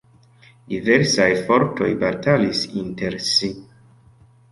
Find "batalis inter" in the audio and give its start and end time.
2.03-3.19